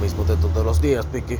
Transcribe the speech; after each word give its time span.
mismo 0.00 0.24
de 0.24 0.34
todos 0.36 0.64
los 0.64 0.80
días, 0.80 1.04
Pinky. 1.06 1.38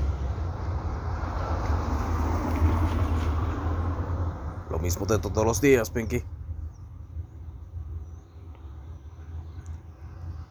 Lo 4.68 4.78
mismo 4.78 5.06
de 5.06 5.18
todos 5.18 5.44
los 5.46 5.60
días, 5.62 5.90
Pinky. 5.90 6.22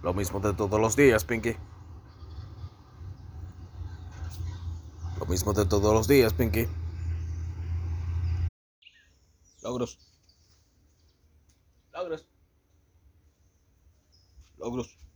Lo 0.01 0.13
mismo 0.15 0.39
de 0.39 0.53
todos 0.53 0.81
los 0.81 0.95
días, 0.95 1.23
Pinky. 1.23 1.55
Lo 5.19 5.25
mismo 5.27 5.53
de 5.53 5.65
todos 5.65 5.93
los 5.93 6.07
días, 6.07 6.33
Pinky. 6.33 6.67
Logros. 9.61 9.99
Logros. 11.93 12.25
Logros. 14.57 15.08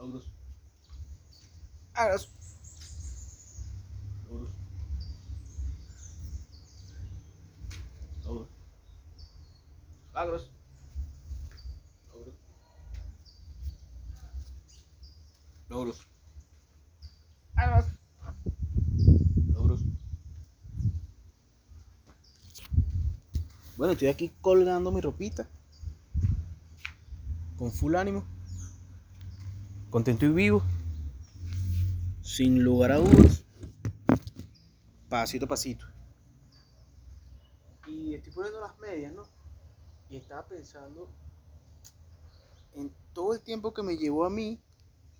Logros. 0.00 0.32
Logros. 1.94 2.28
Logros. 8.24 8.48
Logros. 10.14 10.50
Logros. 15.68 16.06
Logros. 17.54 17.86
Logros. 19.52 19.80
Bueno, 23.76 23.92
estoy 23.92 24.08
aquí 24.08 24.32
colgando 24.40 24.90
mi 24.90 25.02
ropita. 25.02 25.46
Con 27.58 27.70
full 27.70 27.96
ánimo. 27.96 28.39
Contento 29.90 30.24
y 30.24 30.28
vivo. 30.28 30.62
Sin 32.22 32.62
lugar 32.62 32.92
a 32.92 32.98
dudas. 32.98 33.42
Pasito 35.08 35.46
a 35.46 35.48
pasito. 35.48 35.84
Y 37.88 38.14
estoy 38.14 38.32
poniendo 38.32 38.60
las 38.60 38.78
medias, 38.78 39.12
¿no? 39.12 39.24
Y 40.08 40.16
estaba 40.16 40.46
pensando 40.46 41.08
en 42.74 42.92
todo 43.12 43.34
el 43.34 43.40
tiempo 43.40 43.74
que 43.74 43.82
me 43.82 43.96
llevó 43.96 44.24
a 44.24 44.30
mí 44.30 44.60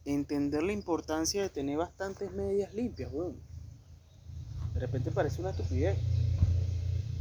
entender 0.04 0.62
la 0.62 0.72
importancia 0.72 1.42
de 1.42 1.50
tener 1.50 1.76
bastantes 1.76 2.30
medias 2.32 2.72
limpias, 2.72 3.12
weón. 3.12 3.40
De 4.74 4.78
repente 4.78 5.10
parece 5.10 5.40
una 5.40 5.50
estupidez. 5.50 5.98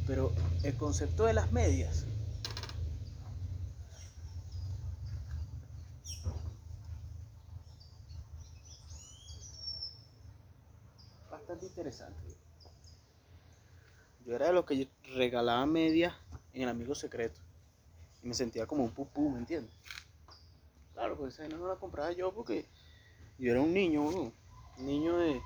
Pero 0.06 0.32
el 0.62 0.76
concepto 0.76 1.26
de 1.26 1.34
las 1.34 1.52
medias 1.52 2.06
bastante 11.50 11.66
interesante. 11.66 12.22
Yo 14.24 14.36
era 14.36 14.48
de 14.48 14.54
los 14.54 14.66
que 14.66 14.88
regalaba 15.16 15.66
medias 15.66 16.14
en 16.54 16.62
el 16.62 16.70
amigo 16.70 16.94
secreto. 16.94 17.40
Y 18.22 18.28
me 18.28 18.36
sentía 18.36 18.68
como 18.68 18.84
un 18.84 18.92
pupú, 18.92 19.32
¿me 19.32 19.40
entiendes? 19.40 19.74
Claro, 20.94 21.18
pues 21.18 21.40
esa 21.40 21.48
no 21.48 21.68
la 21.68 21.76
compraba 21.76 22.12
yo 22.12 22.32
porque 22.32 22.68
yo 23.40 23.52
era 23.52 23.62
un 23.62 23.74
niño, 23.74 24.04
un 24.04 24.34
niño 24.78 25.18
de 25.18 25.42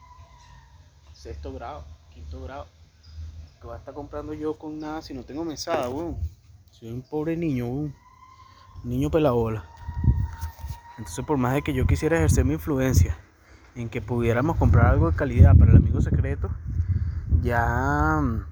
sexto 1.13 1.53
grado, 1.53 1.85
quinto 2.13 2.41
grado. 2.41 2.67
Que 3.61 3.67
va 3.67 3.75
a 3.75 3.77
estar 3.77 3.93
comprando 3.93 4.33
yo 4.33 4.57
con 4.57 4.79
nada 4.79 5.01
si 5.01 5.13
no 5.13 5.23
tengo 5.23 5.45
mesada. 5.45 5.89
Soy 6.71 6.89
un 6.89 7.01
pobre 7.01 7.37
niño. 7.37 7.67
Un 7.67 7.95
niño 8.83 9.09
pelabola. 9.09 9.63
Entonces 10.97 11.23
por 11.23 11.37
más 11.37 11.53
de 11.53 11.61
que 11.61 11.73
yo 11.73 11.87
quisiera 11.87 12.17
ejercer 12.17 12.43
mi 12.43 12.55
influencia 12.55 13.17
en 13.75 13.89
que 13.89 14.01
pudiéramos 14.01 14.57
comprar 14.57 14.87
algo 14.87 15.09
de 15.09 15.17
calidad 15.17 15.55
para 15.57 15.71
el 15.71 15.77
amigo 15.77 16.01
secreto, 16.01 16.49
ya 17.41 18.19
mm, 18.21 18.45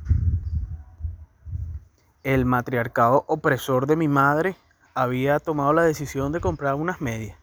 el 2.23 2.45
matriarcado 2.45 3.25
opresor 3.28 3.88
de 3.88 3.95
mi 3.95 4.07
madre 4.07 4.56
había 4.94 5.40
tomado 5.40 5.73
la 5.73 5.84
decisión 5.84 6.31
de 6.31 6.41
comprar 6.41 6.75
unas 6.75 7.01
medias. 7.01 7.38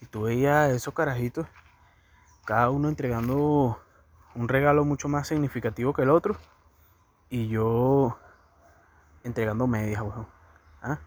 Y 0.00 0.06
tú 0.06 0.22
veías 0.22 0.70
esos 0.70 0.94
carajitos, 0.94 1.46
cada 2.44 2.70
uno 2.70 2.88
entregando 2.88 3.80
un 4.34 4.48
regalo 4.48 4.84
mucho 4.84 5.08
más 5.08 5.26
significativo 5.28 5.92
que 5.92 6.02
el 6.02 6.10
otro. 6.10 6.36
Y 7.28 7.48
yo 7.48 8.18
entregando 9.24 9.66
medias, 9.66 10.00
weón. 10.02 10.26
¿Ah? 10.82 10.98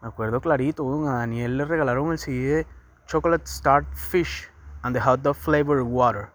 Me 0.00 0.08
acuerdo 0.08 0.40
clarito, 0.40 0.84
weón. 0.84 1.08
A 1.08 1.18
Daniel 1.18 1.58
le 1.58 1.64
regalaron 1.64 2.12
el 2.12 2.18
CD 2.18 2.66
Chocolate 3.10 3.44
Start 3.44 3.86
Fish 3.92 4.46
and 4.84 4.94
the 4.94 5.00
Hot 5.00 5.20
Dog 5.20 5.34
Flavored 5.34 5.82
Water 5.82 6.30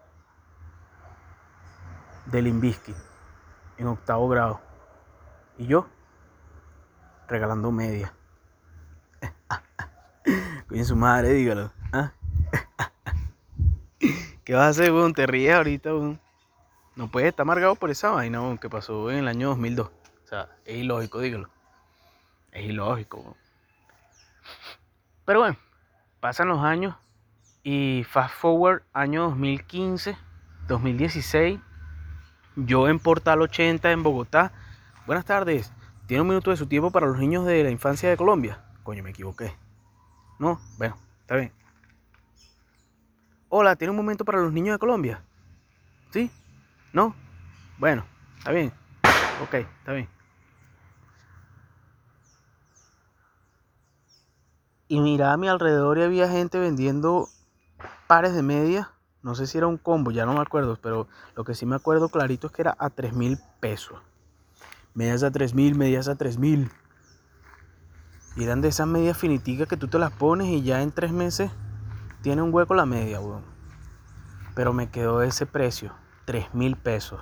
de 2.26 2.42
Limbisky 2.42 2.94
en 3.78 3.86
octavo 3.86 4.28
grado. 4.28 4.60
Y 5.56 5.66
yo 5.68 5.86
regalando 7.28 7.72
media. 7.72 8.12
Coño 10.68 10.84
su 10.84 10.96
madre, 10.96 11.32
dígalo. 11.32 11.72
¿ah? 11.94 12.12
¿Qué 14.44 14.52
vas 14.52 14.64
a 14.64 14.68
hacer, 14.68 14.92
weón? 14.92 15.14
Te 15.14 15.26
ríes 15.26 15.54
ahorita, 15.54 15.94
weón. 15.94 16.20
No 16.94 17.10
puedes 17.10 17.30
estar 17.30 17.44
amargado 17.44 17.74
por 17.76 17.88
esa 17.88 18.10
vaina, 18.10 18.42
weón, 18.42 18.58
que 18.58 18.68
pasó 18.68 19.10
en 19.10 19.20
el 19.20 19.28
año 19.28 19.48
2002. 19.48 19.86
O 19.88 20.26
sea, 20.26 20.50
es 20.66 20.76
ilógico, 20.76 21.20
dígalo. 21.20 21.48
Es 22.52 22.66
ilógico, 22.66 23.20
weón. 23.20 23.36
Pero 25.24 25.40
bueno, 25.40 25.56
pasan 26.26 26.48
los 26.48 26.64
años 26.64 26.96
y 27.62 28.04
fast 28.10 28.34
forward 28.34 28.82
año 28.92 29.28
2015, 29.28 30.18
2016, 30.66 31.60
yo 32.56 32.88
en 32.88 32.98
Portal 32.98 33.42
80 33.42 33.92
en 33.92 34.02
Bogotá. 34.02 34.52
Buenas 35.06 35.24
tardes. 35.24 35.72
¿Tiene 36.08 36.22
un 36.22 36.26
minuto 36.26 36.50
de 36.50 36.56
su 36.56 36.66
tiempo 36.66 36.90
para 36.90 37.06
los 37.06 37.16
niños 37.16 37.46
de 37.46 37.62
la 37.62 37.70
infancia 37.70 38.10
de 38.10 38.16
Colombia? 38.16 38.58
Coño, 38.82 39.04
me 39.04 39.10
equivoqué. 39.10 39.54
No, 40.40 40.60
bueno, 40.78 40.96
está 41.20 41.36
bien. 41.36 41.52
Hola, 43.48 43.76
¿tiene 43.76 43.92
un 43.92 43.96
momento 43.96 44.24
para 44.24 44.40
los 44.40 44.52
niños 44.52 44.74
de 44.74 44.78
Colombia? 44.80 45.22
¿Sí? 46.10 46.28
¿No? 46.92 47.14
Bueno, 47.78 48.04
está 48.38 48.50
bien. 48.50 48.72
Ok, 49.44 49.54
está 49.54 49.92
bien. 49.92 50.08
Y 54.88 55.00
miraba 55.00 55.32
a 55.32 55.36
mi 55.36 55.48
alrededor 55.48 55.98
y 55.98 56.02
había 56.02 56.28
gente 56.28 56.58
vendiendo 56.58 57.28
pares 58.06 58.34
de 58.34 58.42
medias. 58.42 58.88
No 59.22 59.34
sé 59.34 59.46
si 59.46 59.58
era 59.58 59.66
un 59.66 59.78
combo, 59.78 60.12
ya 60.12 60.24
no 60.26 60.34
me 60.34 60.40
acuerdo, 60.40 60.78
pero 60.80 61.08
lo 61.34 61.44
que 61.44 61.54
sí 61.54 61.66
me 61.66 61.74
acuerdo 61.74 62.08
clarito 62.08 62.46
es 62.46 62.52
que 62.52 62.62
era 62.62 62.76
a 62.78 62.90
3 62.90 63.12
mil 63.12 63.38
pesos. 63.60 63.98
Medias 64.94 65.22
a 65.24 65.30
3 65.30 65.54
mil, 65.54 65.74
medias 65.74 66.08
a 66.08 66.14
3 66.14 66.38
mil. 66.38 66.70
Y 68.36 68.44
eran 68.44 68.60
de 68.60 68.68
esas 68.68 68.86
medias 68.86 69.16
finiticas 69.16 69.66
que 69.66 69.76
tú 69.76 69.88
te 69.88 69.98
las 69.98 70.12
pones 70.12 70.48
y 70.48 70.62
ya 70.62 70.82
en 70.82 70.92
tres 70.92 71.10
meses 71.10 71.50
tiene 72.22 72.42
un 72.42 72.52
hueco 72.52 72.74
la 72.74 72.86
media, 72.86 73.20
weón. 73.20 73.44
Pero 74.54 74.72
me 74.72 74.90
quedó 74.90 75.22
ese 75.22 75.46
precio, 75.46 75.94
3 76.26 76.54
mil 76.54 76.76
pesos. 76.76 77.20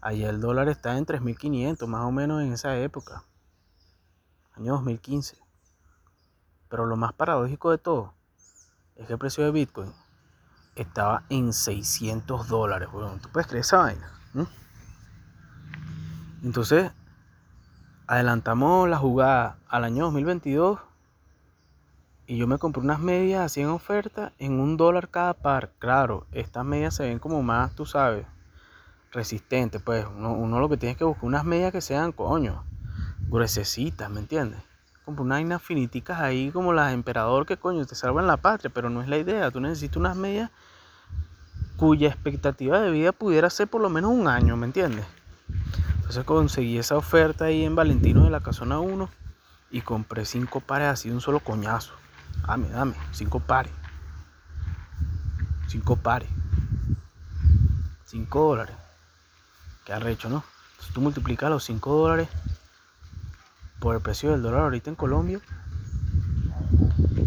Allá 0.00 0.28
el 0.28 0.40
dólar 0.40 0.68
está 0.68 0.98
en 0.98 1.06
3.500, 1.06 1.86
más 1.86 2.04
o 2.04 2.12
menos 2.12 2.42
en 2.42 2.52
esa 2.52 2.76
época. 2.76 3.24
Año 4.52 4.72
2015. 4.72 5.43
Pero 6.68 6.86
lo 6.86 6.96
más 6.96 7.12
paradójico 7.12 7.70
de 7.70 7.78
todo 7.78 8.14
es 8.96 9.06
que 9.06 9.12
el 9.12 9.18
precio 9.18 9.44
de 9.44 9.50
Bitcoin 9.50 9.92
estaba 10.74 11.24
en 11.28 11.52
600 11.52 12.48
dólares. 12.48 12.88
¿Tú 13.22 13.28
puedes 13.30 13.46
creer 13.46 13.60
esa 13.60 13.78
vaina? 13.78 14.10
¿Mm? 14.32 14.42
Entonces, 16.44 16.90
adelantamos 18.06 18.88
la 18.88 18.98
jugada 18.98 19.58
al 19.68 19.84
año 19.84 20.04
2022 20.04 20.78
y 22.26 22.38
yo 22.38 22.46
me 22.46 22.58
compré 22.58 22.82
unas 22.82 23.00
medias 23.00 23.42
así 23.42 23.60
en 23.60 23.68
oferta 23.68 24.32
en 24.38 24.58
un 24.58 24.76
dólar 24.76 25.10
cada 25.10 25.34
par. 25.34 25.72
Claro, 25.78 26.26
estas 26.32 26.64
medias 26.64 26.94
se 26.94 27.04
ven 27.04 27.18
como 27.18 27.42
más, 27.42 27.74
tú 27.74 27.84
sabes, 27.86 28.26
resistentes. 29.12 29.82
Pues 29.82 30.06
uno, 30.06 30.32
uno 30.32 30.60
lo 30.60 30.68
que 30.68 30.76
tiene 30.76 30.96
que 30.96 31.04
buscar 31.04 31.24
unas 31.24 31.44
medias 31.44 31.72
que 31.72 31.80
sean, 31.80 32.12
coño, 32.12 32.64
gruesecitas, 33.28 34.10
¿me 34.10 34.20
entiendes? 34.20 34.62
Como 35.04 35.22
unas 35.22 35.62
finiticas 35.62 36.20
ahí 36.20 36.50
como 36.50 36.72
las 36.72 36.88
de 36.88 36.94
emperador 36.94 37.44
que 37.44 37.56
coño 37.56 37.84
te 37.84 37.94
salvan 37.94 38.26
la 38.26 38.38
patria, 38.38 38.70
pero 38.72 38.88
no 38.88 39.02
es 39.02 39.08
la 39.08 39.18
idea. 39.18 39.50
Tú 39.50 39.60
necesitas 39.60 39.98
unas 39.98 40.16
medias 40.16 40.50
cuya 41.76 42.08
expectativa 42.08 42.80
de 42.80 42.90
vida 42.90 43.12
pudiera 43.12 43.50
ser 43.50 43.68
por 43.68 43.82
lo 43.82 43.90
menos 43.90 44.12
un 44.12 44.28
año, 44.28 44.56
¿me 44.56 44.66
entiendes? 44.66 45.04
Entonces 45.96 46.24
conseguí 46.24 46.78
esa 46.78 46.96
oferta 46.96 47.46
ahí 47.46 47.64
en 47.64 47.74
Valentino 47.74 48.24
de 48.24 48.30
la 48.30 48.40
Casona 48.40 48.78
1 48.78 49.08
y 49.70 49.80
compré 49.80 50.24
cinco 50.24 50.60
pares 50.60 50.88
así 50.88 51.08
de 51.08 51.16
un 51.16 51.20
solo 51.20 51.40
coñazo. 51.40 51.92
Dame, 52.46 52.68
dame, 52.68 52.94
cinco 53.12 53.40
pares. 53.40 53.72
Cinco 55.66 55.96
pares. 55.96 56.28
Cinco 58.04 58.48
dólares. 58.48 58.76
Qué 59.84 59.92
arrecho, 59.92 60.28
¿no? 60.28 60.44
Entonces 60.72 60.94
tú 60.94 61.00
multiplicas 61.00 61.50
los 61.50 61.64
cinco 61.64 61.94
dólares 61.94 62.28
por 63.84 63.94
el 63.94 64.00
precio 64.00 64.30
del 64.30 64.40
dólar 64.40 64.62
ahorita 64.62 64.88
en 64.88 64.96
Colombia 64.96 65.42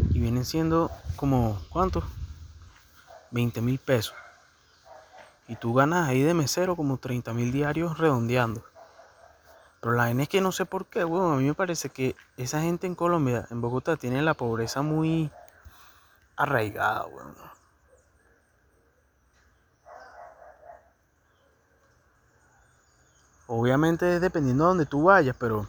y 0.10 0.20
vienen 0.20 0.44
siendo 0.44 0.90
como, 1.16 1.62
¿cuánto? 1.70 2.02
20 3.30 3.62
mil 3.62 3.78
pesos. 3.78 4.16
Y 5.48 5.56
tú 5.56 5.76
ganas 5.76 6.10
ahí 6.10 6.24
de 6.24 6.34
mesero 6.34 6.76
como 6.76 6.98
30 6.98 7.32
mil 7.36 7.52
diarios 7.52 8.00
redondeando. 8.00 8.64
Pero 9.82 9.94
la 9.94 10.10
N 10.10 10.24
es 10.24 10.30
que 10.30 10.42
no 10.42 10.52
sé 10.52 10.66
por 10.66 10.88
qué, 10.88 11.06
weón. 11.06 11.36
A 11.36 11.38
mí 11.38 11.46
me 11.46 11.54
parece 11.54 11.92
que 11.92 12.16
esa 12.38 12.60
gente 12.60 12.88
en 12.88 12.96
Colombia, 12.96 13.46
en 13.52 13.62
Bogotá, 13.62 13.96
tiene 13.96 14.24
la 14.24 14.34
pobreza 14.34 14.82
muy 14.82 15.30
arraigada, 16.36 17.06
weón. 17.06 17.36
Obviamente 23.46 24.16
es 24.16 24.22
dependiendo 24.22 24.64
de 24.64 24.68
donde 24.70 24.86
tú 24.88 25.04
vayas, 25.04 25.36
pero 25.38 25.68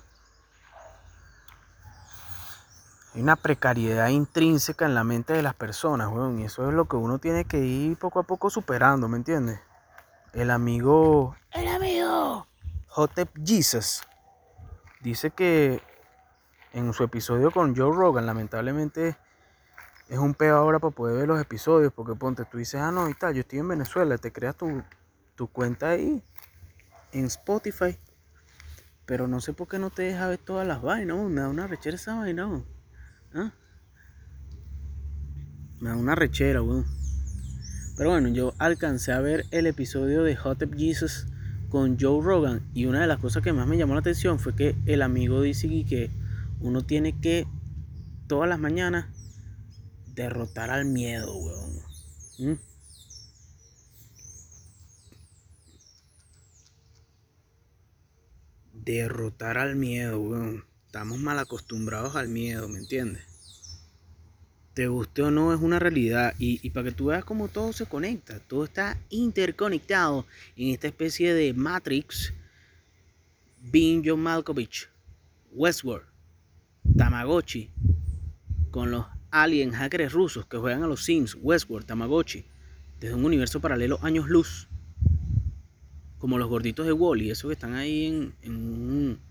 hay 3.18 3.22
una 3.24 3.34
precariedad 3.34 4.10
intrínseca 4.10 4.86
en 4.86 4.94
la 4.94 5.02
mente 5.02 5.32
de 5.32 5.42
las 5.42 5.52
personas, 5.52 6.06
weón. 6.06 6.38
Y 6.38 6.44
eso 6.44 6.68
es 6.68 6.72
lo 6.72 6.84
que 6.84 6.94
uno 6.94 7.18
tiene 7.18 7.46
que 7.46 7.58
ir 7.58 7.96
poco 7.96 8.20
a 8.20 8.22
poco 8.22 8.48
superando, 8.48 9.08
¿me 9.08 9.16
entiendes? 9.16 9.58
El 10.32 10.52
amigo. 10.52 11.34
El 11.50 11.66
amigo. 11.66 12.46
Hotep 12.86 13.28
Jesus. 13.44 14.04
Dice 15.00 15.32
que 15.32 15.82
en 16.72 16.92
su 16.92 17.02
episodio 17.02 17.50
con 17.50 17.74
Joe 17.74 17.92
Rogan, 17.92 18.24
lamentablemente 18.24 19.16
es 20.08 20.18
un 20.18 20.34
peor 20.34 20.58
ahora 20.58 20.78
para 20.78 20.94
poder 20.94 21.16
ver 21.16 21.26
los 21.26 21.40
episodios. 21.40 21.92
Porque 21.92 22.14
ponte, 22.14 22.44
tú 22.44 22.58
dices, 22.58 22.80
ah, 22.80 22.92
no, 22.92 23.08
y 23.08 23.14
tal, 23.14 23.34
yo 23.34 23.40
estoy 23.40 23.58
en 23.58 23.66
Venezuela, 23.66 24.16
te 24.16 24.30
creas 24.30 24.54
tu, 24.54 24.80
tu 25.34 25.48
cuenta 25.48 25.88
ahí 25.88 26.22
en 27.10 27.24
Spotify. 27.24 27.98
Pero 29.06 29.26
no 29.26 29.40
sé 29.40 29.54
por 29.54 29.66
qué 29.66 29.80
no 29.80 29.90
te 29.90 30.02
deja 30.02 30.28
ver 30.28 30.38
todas 30.38 30.68
las 30.68 30.82
vainas, 30.82 31.16
me 31.16 31.40
da 31.40 31.48
una 31.48 31.66
rechera 31.66 31.96
esa 31.96 32.14
vaina. 32.14 32.62
¿Ah? 33.34 33.52
Me 35.80 35.90
da 35.90 35.96
una 35.96 36.14
rechera, 36.14 36.62
weón. 36.62 36.86
Pero 37.96 38.10
bueno, 38.10 38.28
yo 38.28 38.54
alcancé 38.58 39.12
a 39.12 39.20
ver 39.20 39.46
el 39.50 39.66
episodio 39.66 40.22
de 40.22 40.36
Hot 40.36 40.62
Up 40.62 40.76
Jesus 40.76 41.26
con 41.68 41.98
Joe 41.98 42.22
Rogan 42.22 42.62
y 42.72 42.86
una 42.86 43.00
de 43.00 43.06
las 43.06 43.18
cosas 43.18 43.42
que 43.42 43.52
más 43.52 43.66
me 43.66 43.76
llamó 43.76 43.94
la 43.94 44.00
atención 44.00 44.38
fue 44.38 44.54
que 44.54 44.76
el 44.86 45.02
amigo 45.02 45.42
dice 45.42 45.68
que 45.84 46.10
uno 46.60 46.84
tiene 46.84 47.20
que 47.20 47.46
todas 48.26 48.48
las 48.48 48.58
mañanas 48.58 49.06
derrotar 50.14 50.70
al 50.70 50.84
miedo, 50.84 51.36
weón. 51.36 51.82
¿Mm? 52.38 52.58
Derrotar 58.72 59.58
al 59.58 59.76
miedo, 59.76 60.20
weón. 60.20 60.67
Estamos 60.88 61.18
mal 61.18 61.38
acostumbrados 61.38 62.16
al 62.16 62.28
miedo, 62.28 62.66
¿me 62.66 62.78
entiendes? 62.78 63.22
Te 64.72 64.88
guste 64.88 65.20
o 65.20 65.30
no, 65.30 65.52
es 65.52 65.60
una 65.60 65.78
realidad. 65.78 66.34
Y, 66.38 66.70
para 66.70 66.84
que 66.84 66.92
tú 66.92 67.06
veas 67.06 67.26
cómo 67.26 67.48
todo 67.48 67.74
se 67.74 67.84
conecta, 67.84 68.40
todo 68.40 68.64
está 68.64 68.96
interconectado 69.10 70.24
en 70.56 70.68
esta 70.68 70.86
especie 70.86 71.34
de 71.34 71.52
Matrix. 71.52 72.32
Being 73.60 74.02
John 74.02 74.20
Malkovich, 74.20 74.88
Westworld, 75.52 76.06
Tamagotchi, 76.96 77.70
con 78.70 78.90
los 78.90 79.04
alien 79.30 79.72
hackers 79.72 80.14
rusos 80.14 80.46
que 80.46 80.56
juegan 80.56 80.84
a 80.84 80.86
los 80.86 81.04
Sims, 81.04 81.36
Westworld, 81.38 81.86
Tamagotchi, 81.86 82.46
desde 82.98 83.14
un 83.14 83.26
universo 83.26 83.60
paralelo 83.60 83.98
años 84.00 84.26
luz, 84.30 84.68
como 86.16 86.38
los 86.38 86.48
gorditos 86.48 86.86
de 86.86 86.92
Wally, 86.92 87.30
esos 87.30 87.50
que 87.50 87.52
están 87.52 87.74
ahí 87.74 88.06
en, 88.06 88.34
en 88.40 88.56
un 88.56 89.27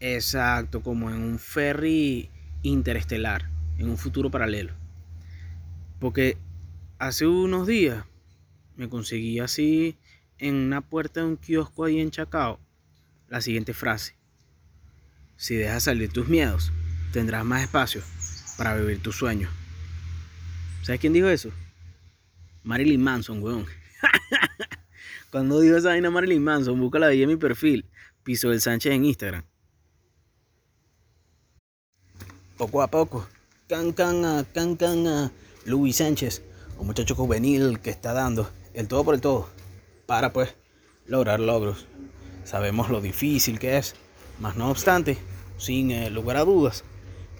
Exacto, 0.00 0.80
como 0.80 1.10
en 1.10 1.16
un 1.16 1.38
ferry 1.40 2.30
interestelar, 2.62 3.50
en 3.78 3.88
un 3.88 3.98
futuro 3.98 4.30
paralelo. 4.30 4.72
Porque 5.98 6.36
hace 6.98 7.26
unos 7.26 7.66
días 7.66 8.04
me 8.76 8.88
conseguí 8.88 9.40
así 9.40 9.96
en 10.38 10.54
una 10.54 10.82
puerta 10.82 11.20
de 11.20 11.26
un 11.26 11.36
kiosco 11.36 11.84
ahí 11.84 11.98
en 11.98 12.12
Chacao 12.12 12.60
la 13.28 13.40
siguiente 13.40 13.74
frase. 13.74 14.14
Si 15.36 15.56
dejas 15.56 15.84
salir 15.84 16.12
tus 16.12 16.28
miedos, 16.28 16.72
tendrás 17.12 17.44
más 17.44 17.62
espacio 17.62 18.02
para 18.56 18.76
vivir 18.76 19.02
tus 19.02 19.16
sueños. 19.16 19.50
¿Sabes 20.82 21.00
quién 21.00 21.12
dijo 21.12 21.28
eso? 21.28 21.50
Marilyn 22.62 23.02
Manson, 23.02 23.42
weón. 23.42 23.66
Cuando 25.30 25.60
dijo 25.60 25.76
esa 25.76 25.88
vaina 25.88 26.10
Marilyn 26.10 26.42
Manson, 26.42 26.78
búscala 26.78 27.08
ahí 27.08 27.22
en 27.22 27.28
mi 27.28 27.36
perfil, 27.36 27.84
Piso 28.22 28.50
del 28.50 28.60
Sánchez 28.60 28.92
en 28.92 29.04
Instagram 29.04 29.44
poco 32.58 32.82
a 32.82 32.88
poco. 32.88 33.26
Can, 33.68 33.92
can, 33.92 34.24
a, 34.24 34.44
can, 34.52 34.76
can, 34.76 35.06
a 35.06 35.30
Luis 35.64 35.96
Sánchez, 35.96 36.42
un 36.78 36.86
muchacho 36.86 37.14
juvenil 37.14 37.80
que 37.80 37.90
está 37.90 38.12
dando 38.12 38.50
el 38.74 38.88
todo 38.88 39.04
por 39.04 39.14
el 39.14 39.20
todo 39.20 39.48
para 40.06 40.32
pues 40.32 40.54
lograr 41.06 41.40
logros. 41.40 41.86
Sabemos 42.44 42.90
lo 42.90 43.00
difícil 43.00 43.58
que 43.58 43.78
es, 43.78 43.94
mas 44.40 44.56
no 44.56 44.70
obstante, 44.70 45.18
sin 45.58 45.90
eh, 45.90 46.10
lugar 46.10 46.36
a 46.36 46.44
dudas, 46.44 46.84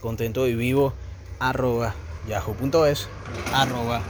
contento 0.01 0.47
y 0.47 0.55
vivo, 0.55 0.93
arroba 1.39 1.95
yahoo.es, 2.29 3.09
arroba 3.53 4.03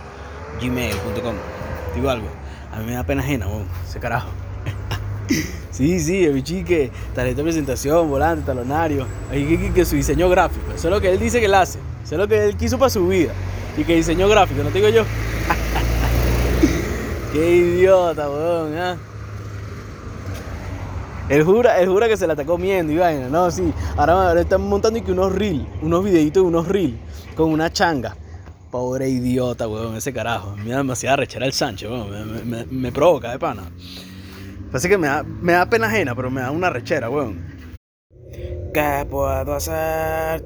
gmail.com. 0.61 1.37
Digo 1.95 2.11
algo, 2.11 2.29
a 2.73 2.79
mí 2.81 2.87
me 2.87 2.95
da 2.95 3.05
pena 3.05 3.23
ajena, 3.23 3.47
ese 3.89 4.01
carajo. 4.01 4.29
Sí, 5.71 6.01
sí, 6.01 6.25
el 6.25 6.33
bichique, 6.33 6.91
talento 7.15 7.39
de 7.39 7.45
presentación, 7.45 8.09
volante, 8.09 8.45
talonario. 8.45 9.07
Ahí 9.31 9.47
que, 9.47 9.73
que, 9.73 9.85
su 9.85 9.97
diseño 9.97 10.29
gráfico. 10.29 10.73
Eso 10.75 10.89
es 10.89 10.95
lo 10.95 11.01
que 11.01 11.13
él 11.13 11.21
dice 11.21 11.39
que 11.39 11.47
él 11.47 11.55
hace. 11.55 11.79
Eso 12.03 12.15
es 12.15 12.19
lo 12.19 12.27
que 12.27 12.47
él 12.47 12.57
quiso 12.57 12.79
para 12.79 12.91
su 12.91 13.07
vida. 13.07 13.33
Y 13.77 13.85
que 13.85 13.95
diseño 13.95 14.29
gráfico, 14.29 14.63
no 14.63 14.71
te 14.71 14.79
digo 14.79 14.89
yo. 14.89 15.05
Qué 17.33 17.57
idiota, 17.57 18.29
weón, 18.29 18.77
¿ah? 18.77 18.97
Él 21.29 21.45
jura, 21.45 21.79
él 21.79 21.89
jura 21.89 22.09
que 22.09 22.17
se 22.17 22.27
la 22.27 22.33
está 22.33 22.45
comiendo 22.45 22.93
y 22.93 22.97
vaina. 22.97 23.29
No, 23.29 23.51
sí. 23.51 23.73
Ahora, 23.97 24.29
ahora 24.29 24.41
están 24.41 24.63
montando 24.63 24.99
y 24.99 25.03
que 25.03 25.13
unos 25.13 25.33
reels, 25.33 25.67
unos 25.83 26.03
videitos 26.03 26.43
de 26.43 26.49
unos 26.49 26.67
reels 26.67 26.95
con 27.37 27.51
una 27.51 27.71
changa. 27.71 28.17
Pobre 28.71 29.09
idiota, 29.09 29.69
weón, 29.69 29.97
ese 29.97 30.13
carajo. 30.13 30.57
Me 30.57 30.71
da 30.71 30.79
demasiada 30.79 31.17
rechera 31.17 31.45
el 31.45 31.53
Sánchez, 31.53 31.91
weón. 31.91 32.49
Me, 32.49 32.65
me 32.65 32.91
provoca 32.91 33.31
de 33.31 33.39
pana. 33.39 33.65
Así 34.73 34.89
que 34.89 34.99
me 34.99 35.07
da, 35.07 35.23
me 35.23 35.53
da 35.53 35.67
pena 35.67 35.87
ajena, 35.87 36.15
pero 36.15 36.31
me 36.31 36.41
da 36.41 36.51
una 36.51 36.71
rechera, 36.71 37.09
weón. 37.09 37.39
¿Qué 38.75 39.07
puedo 39.11 39.55
hacer? 39.55 40.45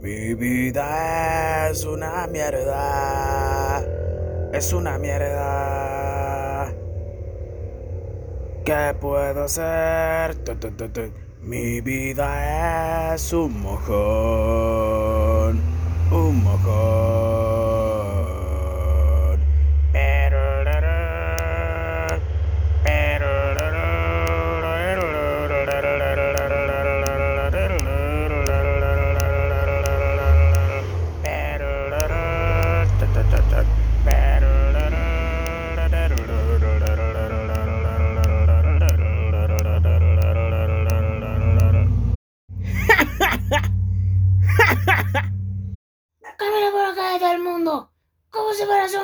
Mi 0.00 0.34
vida 0.34 1.70
es 1.70 1.84
una 1.84 2.26
mierda. 2.28 3.82
Es 4.52 4.72
una 4.72 4.98
mierda. 4.98 6.72
¿Qué 8.64 8.94
puedo 9.00 9.44
hacer? 9.44 10.36
Mi 11.42 11.80
vida 11.80 13.14
es 13.14 13.32
un 13.32 13.60
mojón. 13.60 15.60
Un 16.12 16.44
mojón. 16.44 16.97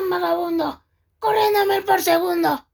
Vagabundo, 0.09 0.81
corriendo 1.19 1.65
mil 1.65 1.83
por 1.83 2.01
segundo. 2.01 2.65